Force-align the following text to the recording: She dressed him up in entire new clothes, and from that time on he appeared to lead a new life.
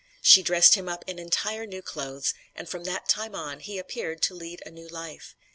She 0.23 0.41
dressed 0.41 0.73
him 0.73 0.89
up 0.89 1.03
in 1.05 1.19
entire 1.19 1.67
new 1.67 1.83
clothes, 1.83 2.33
and 2.55 2.67
from 2.67 2.85
that 2.85 3.07
time 3.07 3.35
on 3.35 3.59
he 3.59 3.77
appeared 3.77 4.23
to 4.23 4.33
lead 4.33 4.63
a 4.65 4.71
new 4.71 4.87
life. 4.87 5.35